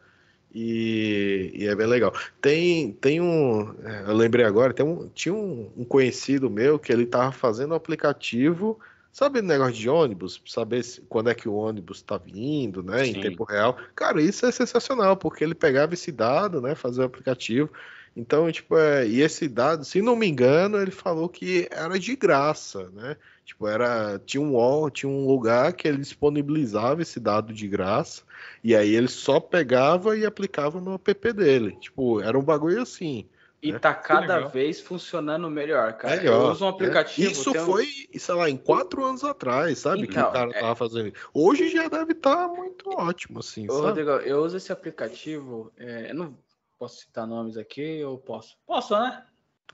[0.53, 2.13] E, e é bem legal.
[2.41, 3.75] Tem, tem um.
[3.83, 7.71] É, eu lembrei agora, tem um, tinha um, um conhecido meu que ele estava fazendo
[7.71, 8.79] um aplicativo
[9.13, 10.41] Sabe o negócio de ônibus?
[10.43, 13.05] Saber se, quando é que o ônibus está vindo, né?
[13.05, 13.11] Sim.
[13.11, 13.77] Em tempo real.
[13.95, 16.73] Cara, isso é sensacional, porque ele pegava esse dado, né?
[16.73, 17.69] Fazer o aplicativo.
[18.15, 22.15] Então, tipo, é, e esse dado, se não me engano, ele falou que era de
[22.15, 23.17] graça, né?
[23.43, 28.21] Tipo, era tinha um tinha um lugar que ele disponibilizava esse dado de graça,
[28.63, 31.75] e aí ele só pegava e aplicava no app dele.
[31.79, 33.27] Tipo, era um bagulho assim.
[33.61, 33.79] E né?
[33.79, 36.17] tá cada vez funcionando melhor, cara.
[36.17, 37.31] Melhor, eu uso um aplicativo.
[37.31, 40.01] Isso foi, sei lá, em quatro anos atrás, sabe?
[40.01, 40.59] Então, que o então, cara é...
[40.59, 41.13] tava fazendo.
[41.33, 43.69] Hoje já deve estar tá muito ótimo, assim.
[43.69, 45.71] Ô, Rodrigo, eu uso esse aplicativo.
[45.77, 46.37] É, eu não
[46.77, 48.57] posso citar nomes aqui, ou posso?
[48.65, 49.25] Posso, né?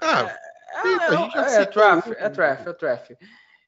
[0.01, 3.17] Ah, é, é, é, é, Traf, é Traf, é Traf.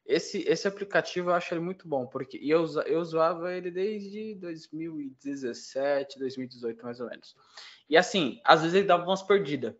[0.04, 6.18] Esse, esse aplicativo eu acho ele muito bom, porque eu, eu usava ele desde 2017,
[6.18, 7.36] 2018, mais ou menos.
[7.88, 9.74] E assim, às vezes ele dava umas perdidas.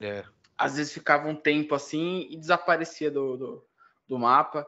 [0.00, 0.24] É.
[0.56, 3.66] Às vezes ficava um tempo assim e desaparecia do, do,
[4.08, 4.66] do mapa.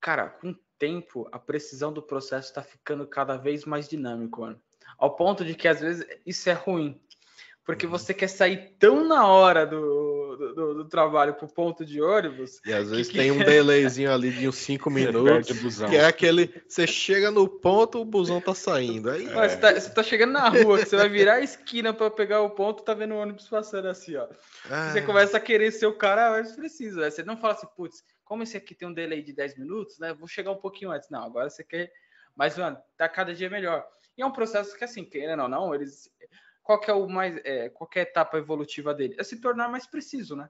[0.00, 4.60] Cara, com o tempo, a precisão do processo está ficando cada vez mais dinâmico, mano.
[4.96, 7.00] Ao ponto de que às vezes isso é ruim.
[7.64, 7.92] Porque uhum.
[7.92, 12.60] você quer sair tão na hora do, do, do trabalho pro ponto de ônibus.
[12.64, 13.38] E às vezes que, tem que...
[13.38, 15.78] um delayzinho ali de uns 5 minutos.
[15.88, 16.52] que é aquele.
[16.66, 19.10] Você chega no ponto, o busão tá saindo.
[19.10, 19.28] Aí...
[19.28, 19.48] É.
[19.48, 22.50] Você, tá, você, tá, chegando na rua, você vai virar a esquina para pegar o
[22.50, 24.26] ponto, tá vendo o ônibus passando assim, ó.
[24.68, 24.90] Ah.
[24.90, 27.10] Você começa a querer ser o cara, mas precisa.
[27.10, 30.14] Você não fala assim, putz, como esse aqui tem um delay de 10 minutos, né?
[30.14, 31.10] Vou chegar um pouquinho antes.
[31.10, 31.92] Não, agora você quer.
[32.34, 33.86] Mas, mano, tá cada dia melhor.
[34.16, 36.10] E é um processo que, assim, querendo ou não, eles
[36.70, 39.16] qual que é o mais é, qual é a etapa evolutiva dele?
[39.18, 40.48] É se tornar mais preciso, né?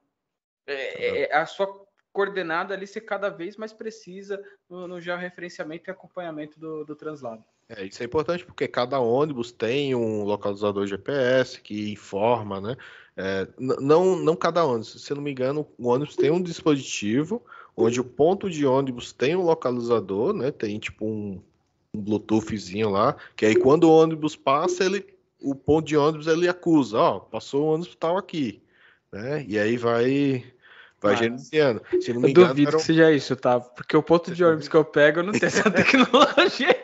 [0.67, 1.67] É, é, a sua
[2.13, 7.43] coordenada ali ser cada vez mais precisa no, no georreferenciamento e acompanhamento do, do translado.
[7.71, 12.77] É, isso é importante porque cada ônibus tem um localizador GPS que informa, né?
[13.17, 17.43] É, não, não cada ônibus, se não me engano, o ônibus tem um dispositivo
[17.75, 20.51] onde o ponto de ônibus tem um localizador, né?
[20.51, 21.43] Tem tipo um,
[21.95, 26.48] um Bluetoothzinho lá, que aí quando o ônibus passa, ele o ponto de ônibus ele
[26.48, 28.62] acusa, ó, passou o ônibus tal aqui,
[29.12, 29.44] né?
[29.46, 30.44] E aí vai
[31.00, 31.83] vai gerenciando.
[32.00, 33.59] Se não me eu engano, duvido que seja isso, tá?
[33.59, 36.76] Porque o ponto de ônibus que eu pego não tem essa tecnologia.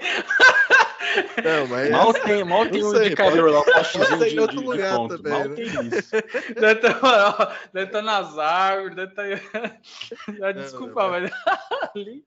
[1.42, 1.90] Não, mas...
[1.90, 5.08] Mal tem, mal tem um sei, indicador lá, um de, em outro de, lugar de
[5.08, 5.54] também, mal né?
[5.54, 6.10] tem isso.
[6.60, 10.52] Deve estar, deve estar nas árvores, deve estar...
[10.52, 11.30] Desculpa, não, mas
[11.94, 12.24] ali...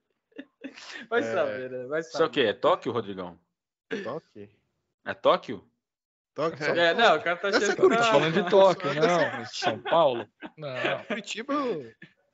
[1.10, 1.24] Vai é...
[1.24, 1.86] saber, né?
[1.86, 2.16] Vai saber.
[2.16, 2.42] Isso é o quê?
[2.42, 3.40] É Tóquio, Rodrigão?
[4.04, 4.50] Tóquio?
[5.06, 5.64] É Tóquio?
[6.58, 7.76] São é, não, o cara tá chegando.
[7.76, 8.04] Curitiba.
[8.04, 9.46] falando de Tóquio, não.
[9.46, 10.26] São Paulo?
[10.58, 11.04] Não.
[11.06, 11.54] Curitiba,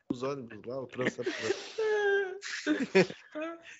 [0.10, 1.24] os ônibus lá, o trânsito.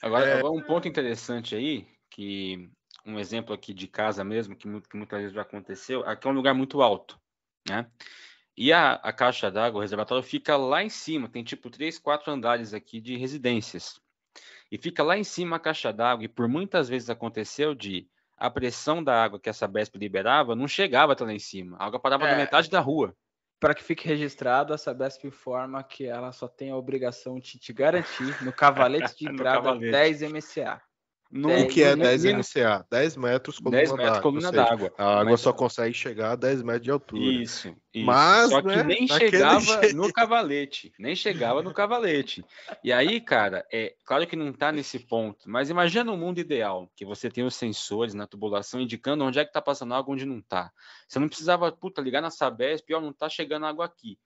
[0.02, 0.44] Agora, é...
[0.44, 2.70] um ponto interessante aí, que
[3.06, 6.34] um exemplo aqui de casa mesmo, que, que muitas vezes já aconteceu, aqui é um
[6.34, 7.20] lugar muito alto,
[7.68, 7.88] né?
[8.58, 12.32] E a, a caixa d'água, o reservatório, fica lá em cima, tem tipo três, quatro
[12.32, 14.00] andares aqui de residências.
[14.72, 18.50] E fica lá em cima a caixa d'água, e por muitas vezes aconteceu de a
[18.50, 21.78] pressão da água que essa Sabesp liberava não chegava até lá em cima.
[21.78, 23.16] A água parava é, na metade da rua.
[23.60, 27.72] Para que fique registrado, a Sabesp informa que ela só tem a obrigação de te
[27.72, 30.82] garantir no cavalete de entrada 10 MCA.
[31.36, 32.86] No, o que é 10 MCA?
[32.90, 34.94] 10 metros coluna 10 metros coluna d'água.
[34.98, 37.22] A água só consegue chegar a 10 metros de altura.
[37.22, 37.76] Isso.
[37.94, 38.06] isso.
[38.06, 39.98] Mas, só que né, nem chegava jeito.
[39.98, 40.94] no cavalete.
[40.98, 42.46] Nem chegava no cavalete.
[42.82, 46.90] E aí, cara, é claro que não está nesse ponto, mas imagina um mundo ideal,
[46.96, 50.26] que você tem os sensores na tubulação indicando onde é que está passando água, onde
[50.26, 50.72] não está.
[51.06, 54.18] Você não precisava, puta, ligar na Sabesp, ó, não está chegando água aqui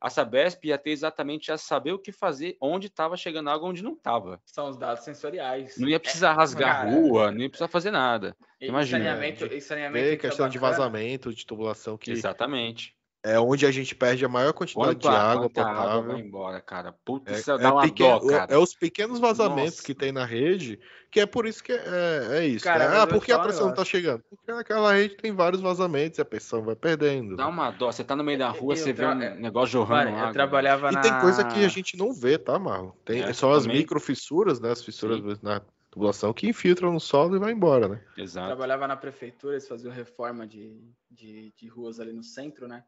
[0.00, 3.82] a Sabesp ia ter exatamente a saber o que fazer, onde estava chegando água, onde
[3.82, 4.40] não estava.
[4.44, 5.76] São os dados sensoriais.
[5.78, 8.36] Não ia precisar é, rasgar cara, rua, não ia precisar fazer nada.
[8.60, 9.04] Imagina.
[9.04, 12.10] Saneamento, saneamento questão de vazamento, de tubulação que.
[12.10, 12.95] Exatamente
[13.26, 15.82] é onde a gente perde a maior quantidade quanto de a, água potável.
[15.82, 16.92] Água vai embora, cara.
[17.04, 18.54] Puta, é, é, dá pequeno, dó, cara.
[18.54, 19.82] é, os pequenos vazamentos Nossa.
[19.82, 20.78] que tem na rede,
[21.10, 22.64] que é por isso que é, é isso.
[22.64, 22.96] Cara, né?
[23.00, 24.22] Ah, por que a pressão não tá chegando?
[24.30, 27.36] Porque naquela rede tem vários vazamentos e a pressão vai perdendo.
[27.36, 27.90] Dá uma dó.
[27.90, 30.28] Você tá no meio da rua, eu, você vê um negócio jorrando água.
[30.28, 31.00] Eu trabalhava e na...
[31.00, 32.92] tem coisa que a gente não vê, tá, Marlon?
[33.04, 34.70] Tem é, só as microfissuras, né?
[34.70, 35.38] As fissuras Sim.
[35.42, 35.60] na
[35.90, 38.00] tubulação que infiltram no solo e vai embora, né?
[38.16, 38.48] Exato.
[38.48, 40.78] trabalhava na prefeitura, eles faziam reforma de,
[41.10, 42.84] de, de ruas ali no centro, né?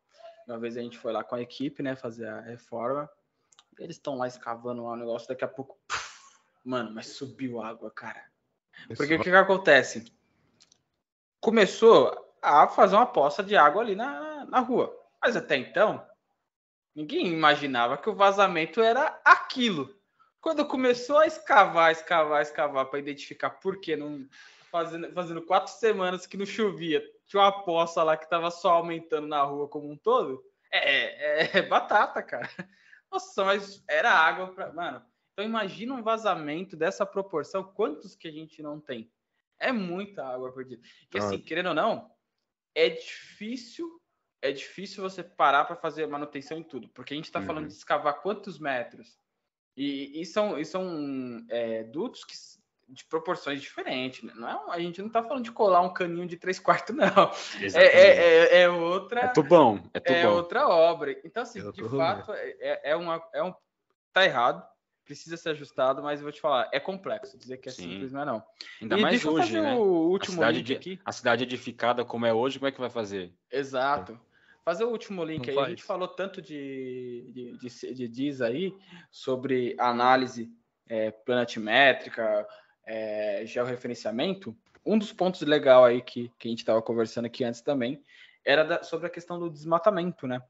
[0.48, 3.08] Uma vez a gente foi lá com a equipe, né, fazer a reforma.
[3.78, 5.78] Eles estão lá escavando lá o negócio, daqui a pouco,
[6.64, 8.24] mano, mas subiu água, cara.
[8.96, 10.10] Porque o que, que acontece?
[11.38, 14.96] Começou a fazer uma poça de água ali na, na rua.
[15.20, 16.04] Mas até então,
[16.94, 19.94] ninguém imaginava que o vazamento era aquilo.
[20.40, 24.26] Quando começou a escavar, escavar, escavar para identificar por que não
[24.70, 29.28] fazendo, fazendo quatro semanas que não chovia, tinha uma poça lá que estava só aumentando
[29.28, 30.42] na rua como um todo.
[30.72, 32.48] É, é, é batata, cara.
[33.10, 35.04] Nossa, mas era água para, mano.
[35.32, 39.12] Então imagina um vazamento dessa proporção, quantos que a gente não tem?
[39.60, 40.82] É muita água perdida.
[41.14, 42.10] E assim, querendo ou não,
[42.74, 44.00] é difícil,
[44.42, 47.46] é difícil você parar para fazer manutenção em tudo, porque a gente está uhum.
[47.46, 49.18] falando de escavar quantos metros?
[49.76, 52.34] E, e são, e são é, dutos que,
[52.88, 54.22] de proporções diferentes.
[54.22, 54.32] Né?
[54.34, 57.06] Não é, a gente não está falando de colar um caninho de três quartos, não.
[57.74, 58.16] É, é,
[58.56, 59.20] é, é, outra.
[59.20, 59.82] É tubão.
[59.92, 60.20] É, tubão.
[60.20, 61.12] é outra obra.
[61.24, 63.54] Então, assim, de fato, é, é, uma, é um.
[64.12, 64.66] Tá errado,
[65.04, 67.38] precisa ser ajustado, mas eu vou te falar, é complexo.
[67.38, 67.90] Dizer que é Sim.
[67.90, 68.42] simples não é não.
[68.80, 69.74] Ainda e mais hoje, né?
[69.74, 71.00] O último a cidade, aqui.
[71.04, 73.32] a cidade edificada como é hoje, como é que vai fazer?
[73.50, 74.18] Exato.
[74.64, 75.66] Fazer o último link não aí, faz.
[75.66, 78.74] a gente falou tanto de, de, de, de diz aí
[79.10, 80.50] sobre análise
[80.88, 82.46] é, planimétrica,
[82.88, 84.56] é, georreferenciamento.
[84.84, 88.02] Um dos pontos legal aí que, que a gente estava conversando aqui antes também
[88.44, 90.40] era da, sobre a questão do desmatamento, né?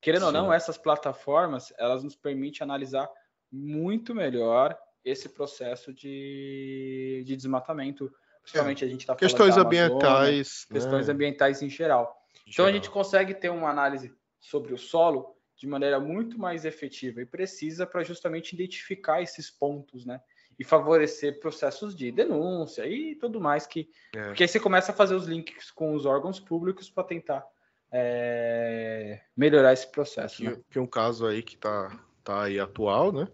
[0.00, 0.26] Querendo Sim.
[0.26, 3.08] ou não, essas plataformas elas nos permitem analisar
[3.50, 8.12] muito melhor esse processo de, de desmatamento.
[8.42, 11.14] Principalmente a gente está falando questões ambientais, questões né?
[11.14, 12.16] ambientais em geral.
[12.42, 12.70] Então geral.
[12.70, 17.26] a gente consegue ter uma análise sobre o solo de maneira muito mais efetiva e
[17.26, 20.20] precisa para justamente identificar esses pontos, né?
[20.58, 23.90] E favorecer processos de denúncia e tudo mais que.
[24.14, 24.28] É.
[24.28, 27.44] Porque aí você começa a fazer os links com os órgãos públicos para tentar
[27.92, 30.36] é, melhorar esse processo.
[30.36, 30.56] Que, né?
[30.70, 33.28] que um caso aí que está tá aí atual, né?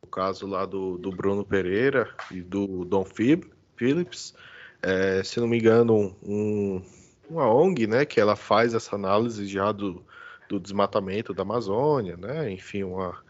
[0.00, 4.34] O caso lá do, do Bruno Pereira e do Dom Phillips.
[4.82, 6.82] É, se não me engano, um,
[7.30, 10.04] uma ONG, né, que ela faz essa análise já do,
[10.48, 13.22] do desmatamento da Amazônia, né, enfim, uma,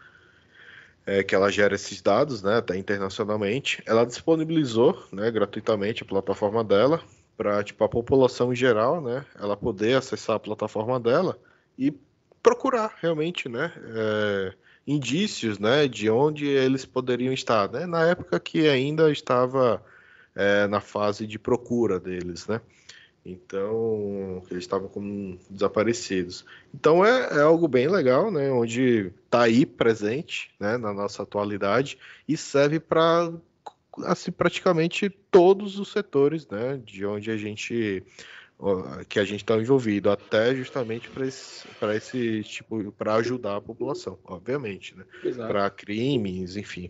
[1.05, 6.63] é, que ela gera esses dados, né, até internacionalmente, ela disponibilizou, né, gratuitamente a plataforma
[6.63, 7.01] dela
[7.35, 11.37] para tipo a população em geral, né, ela poder acessar a plataforma dela
[11.77, 11.93] e
[12.41, 14.53] procurar realmente, né, é,
[14.85, 19.83] indícios né, de onde eles poderiam estar, né, na época que ainda estava
[20.35, 22.59] é, na fase de procura deles, né?
[23.25, 26.45] Então, eles estavam como desaparecidos.
[26.73, 28.51] Então é, é, algo bem legal, né?
[28.51, 30.77] Onde está aí presente, né?
[30.77, 33.31] Na nossa atualidade e serve para
[34.05, 36.81] assim praticamente todos os setores, né?
[36.83, 38.03] De onde a gente
[39.09, 44.17] que a gente está envolvido, até justamente para esse, esse tipo, para ajudar a população,
[44.23, 45.03] obviamente, né?
[45.35, 46.89] Para crimes, enfim.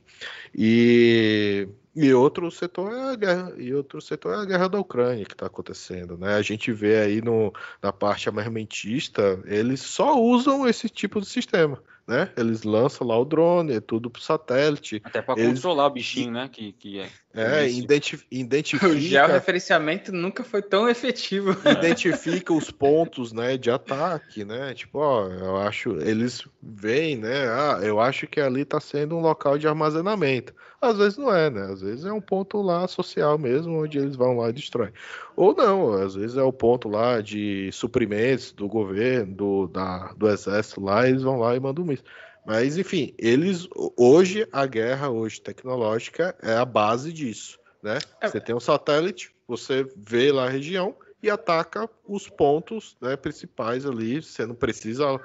[0.54, 5.26] E, e outro setor é a guerra, e outro setor é a guerra da Ucrânia
[5.26, 6.36] que está acontecendo, né?
[6.36, 11.82] A gente vê aí no, na parte armamentista, eles só usam esse tipo de sistema
[12.08, 12.30] né?
[12.36, 15.02] Eles lançam lá o drone, é tudo pro satélite.
[15.04, 15.56] Até para eles...
[15.56, 16.50] controlar o bichinho, né?
[16.52, 17.10] Que, que é.
[17.34, 18.88] É, identif identifica.
[18.88, 21.56] O georreferenciamento nunca foi tão efetivo.
[21.66, 24.74] Identifica os pontos, né, de ataque, né?
[24.74, 27.48] Tipo, ó, eu acho, eles veem, né?
[27.48, 30.54] Ah, eu acho que ali está sendo um local de armazenamento.
[30.82, 31.72] Às vezes não é, né?
[31.72, 34.92] Às vezes é um ponto lá social mesmo, onde eles vão lá e destroem.
[35.36, 40.28] Ou não, às vezes é o ponto lá de suprimentos do governo, do, da, do
[40.28, 42.04] exército lá, eles vão lá e mandam isso.
[42.46, 43.68] Mas, enfim, eles
[43.98, 47.60] hoje, a guerra hoje tecnológica é a base disso.
[47.82, 48.00] Né?
[48.22, 48.28] É.
[48.28, 53.86] Você tem um satélite, você vê lá a região e ataca os pontos né, principais
[53.86, 54.22] ali.
[54.22, 55.20] Você não precisa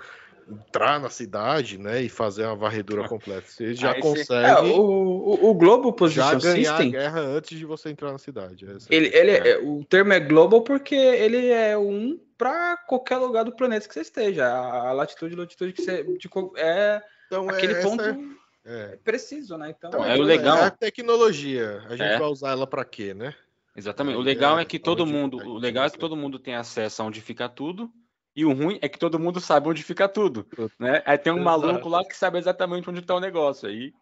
[0.51, 3.47] entrar na cidade, né, e fazer uma varredura completa.
[3.47, 4.47] Você já Aí consegue.
[4.47, 6.89] É, o, o, o Global Position já ganhar System.
[6.89, 8.67] a guerra antes de você entrar na cidade.
[8.91, 9.49] ele, ele é.
[9.51, 9.59] é.
[9.59, 14.01] o termo é global porque ele é um para qualquer lugar do planeta que você
[14.01, 14.49] esteja.
[14.49, 18.39] A latitude e longitude que você de, é então, aquele é, ponto.
[18.65, 19.75] É, preciso, né?
[19.77, 20.59] Então, então é, o legal.
[20.59, 21.83] É a tecnologia.
[21.87, 22.19] A gente é.
[22.19, 23.35] vai usar ela para quê, né?
[23.77, 24.17] Exatamente.
[24.17, 27.05] O legal é, que todo mundo, o legal é que todo mundo tem acesso a
[27.05, 27.93] onde fica tudo
[28.39, 30.47] e o ruim é que todo mundo sabe onde fica tudo,
[30.79, 31.03] né?
[31.05, 31.61] Aí tem um Exato.
[31.61, 33.93] maluco lá que sabe exatamente onde está o negócio, aí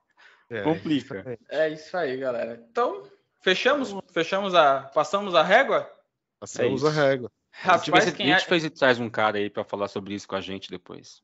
[0.51, 1.39] é, complica.
[1.49, 2.62] É isso aí, galera.
[2.70, 3.05] Então,
[3.41, 5.91] fechamos, fechamos a, passamos a régua?
[6.39, 7.32] Passamos é a régua.
[7.51, 8.49] Rapaz, a gente, quem a gente é...
[8.61, 11.22] fez traz um cara aí para falar sobre isso com a gente depois.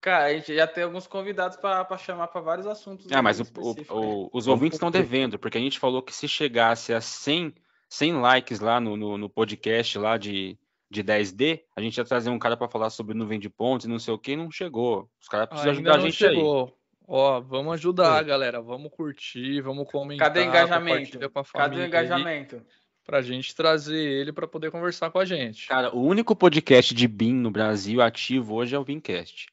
[0.00, 3.06] Cara, a gente já tem alguns convidados para chamar para vários assuntos.
[3.12, 6.26] Ah, mas o, o, o, os ouvintes estão devendo, porque a gente falou que se
[6.26, 7.54] chegasse a 100,
[7.90, 10.58] 100 likes lá no, no, no podcast lá de,
[11.02, 13.88] de 10D, a gente ia trazer um cara para falar sobre nuvem de pontos e
[13.88, 15.08] não sei o que, e não chegou.
[15.20, 16.34] Os caras precisam Ainda ajudar a gente aí.
[16.34, 16.76] chegou.
[17.08, 18.60] Ó, vamos ajudar, galera.
[18.60, 20.28] Vamos curtir, vamos comentar.
[20.28, 21.18] Cadê o engajamento?
[21.18, 22.66] compartilha Com a Cadê o família aí, engajamento?
[23.04, 25.68] pra gente trazer ele pra poder conversar com a gente.
[25.68, 29.46] Cara, o único podcast de BIM no Brasil ativo hoje é o BIMcast.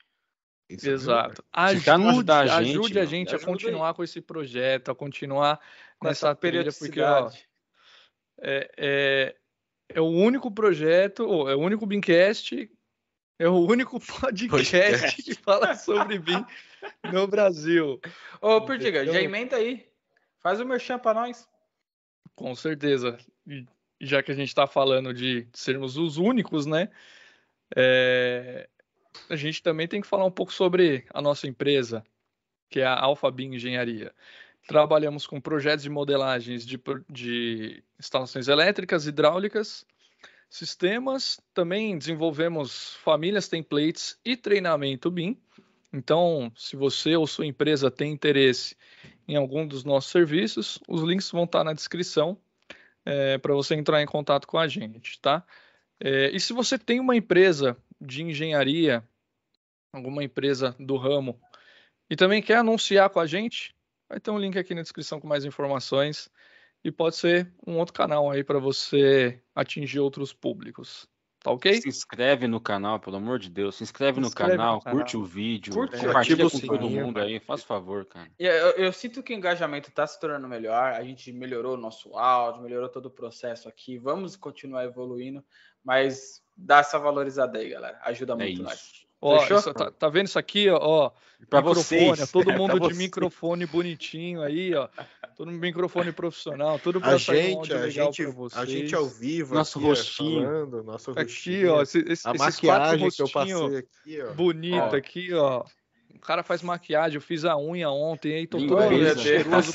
[0.69, 1.43] Isso é Exato.
[1.53, 3.53] Não Ajude, ajudar a gente, ajude a gente a ajuda aí.
[3.53, 5.59] continuar com esse projeto, a continuar
[5.99, 7.49] Com nessa essa trilha, porque ó, periodicidade.
[8.41, 9.35] é, é,
[9.93, 12.69] é o único projeto, ou é o único BIMcast,
[13.39, 15.23] é o único podcast, Podcast.
[15.23, 16.45] que fala sobre BIM
[17.11, 17.99] no Brasil.
[18.41, 19.87] Ô, Perdiga, já Então- emenda aí.
[20.39, 21.47] Faz o merchan pra nós.
[22.35, 23.17] Com certeza.
[23.47, 23.65] E
[24.01, 26.89] já que a gente está falando de sermos os únicos, né?
[27.75, 28.67] é,
[29.29, 32.03] a gente também tem que falar um pouco sobre a nossa empresa,
[32.69, 34.13] que é a Alphabim Engenharia.
[34.68, 39.86] Trabalhamos com projetos de modelagens de, de instalações elétricas, hidráulicas,
[40.49, 41.39] sistemas.
[41.53, 45.38] Também desenvolvemos famílias, templates e treinamento BIM.
[45.91, 48.76] Então, se você ou sua empresa tem interesse
[49.28, 52.38] em algum dos nossos serviços, os links vão estar na descrição
[53.41, 55.45] para você entrar em contato com a gente, tá?
[55.99, 59.03] É, e se você tem uma empresa de engenharia,
[59.91, 61.39] alguma empresa do ramo,
[62.09, 63.72] e também quer anunciar com a gente,
[64.14, 66.30] vai ter um link aqui na descrição com mais informações
[66.84, 71.09] e pode ser um outro canal aí para você atingir outros públicos,
[71.39, 71.82] tá ok?
[71.82, 73.76] Se inscreve no canal, pelo amor de Deus.
[73.76, 74.99] Se inscreve, no, inscreve no canal, canal.
[74.99, 77.39] curte o vídeo, Curte, compartilha com todo mundo aí.
[77.39, 78.30] Faz favor, cara.
[78.38, 80.93] Eu, eu sinto que o engajamento está se tornando melhor.
[80.93, 83.97] A gente melhorou o nosso áudio, melhorou todo o processo aqui.
[83.97, 85.43] Vamos continuar evoluindo,
[85.84, 87.99] mas dá essa valorizada aí, galera.
[88.03, 88.64] Ajuda É muito isso.
[88.64, 89.07] nós.
[89.26, 91.11] Ó, isso- tá, tá vendo isso aqui, ó?
[91.49, 92.32] Pra microfone, vocês.
[92.32, 92.97] todo É, mundo pra de vocês.
[92.97, 94.88] microfone bonitinho aí, ó.
[95.36, 98.61] Todo microfone profissional, tudo A para sair um gente, áudio a gente, pra vocês.
[98.61, 100.43] a gente ao vivo, Nosso aqui, rostinho.
[100.43, 101.74] falando, nosso Aqui, rostinho.
[101.74, 104.34] ó, esse, esse, a maquiagem que eu passei aqui, ó.
[104.34, 104.95] bonito Ó.
[104.95, 105.63] aqui, ó.
[106.24, 109.74] O cara faz maquiagem, eu fiz a unha ontem, aí tô todo bonito, cheiroso.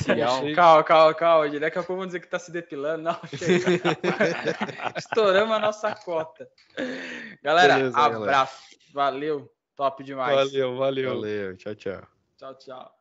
[0.55, 1.59] Calma, calma, calma.
[1.59, 3.03] Daqui a pouco vão dizer que tá se depilando.
[3.03, 3.79] Não, chega.
[4.97, 6.49] Estouramos a nossa cota.
[7.43, 8.17] Galera, Beleza, galera.
[8.17, 8.63] abraço.
[8.91, 9.53] Valeu.
[9.75, 10.35] Top demais.
[10.35, 11.15] Valeu, valeu.
[11.17, 12.01] Valeu, tchau, tchau.
[12.35, 12.98] Tchau, tchau.